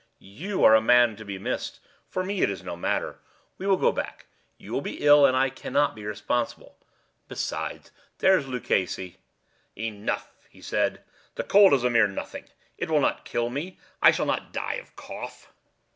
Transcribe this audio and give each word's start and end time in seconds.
You 0.17 0.63
are 0.63 0.73
a 0.73 0.81
man 0.81 1.15
to 1.17 1.23
be 1.23 1.37
missed. 1.37 1.79
For 2.09 2.23
me 2.23 2.41
it 2.41 2.49
is 2.49 2.63
no 2.63 2.75
matter. 2.75 3.19
We 3.59 3.67
will 3.67 3.77
go 3.77 3.91
back; 3.91 4.25
you 4.57 4.71
will 4.73 4.81
be 4.81 5.05
ill, 5.05 5.27
and 5.27 5.37
I 5.37 5.51
cannot 5.51 5.93
be 5.93 6.03
responsible. 6.07 6.75
Besides, 7.27 7.91
there 8.17 8.35
is 8.35 8.47
Luchesi—" 8.47 9.17
"Enough," 9.77 10.27
he 10.49 10.59
said; 10.59 11.03
"the 11.35 11.43
cough 11.43 11.73
is 11.73 11.83
a 11.83 11.91
mere 11.91 12.07
nothing; 12.07 12.45
it 12.79 12.89
will 12.89 12.99
not 12.99 13.25
kill 13.25 13.51
me. 13.51 13.77
I 14.01 14.09
shall 14.09 14.25
not 14.25 14.51
die 14.51 14.79
of 14.81 14.89
a 14.89 14.93
cough." 14.93 15.53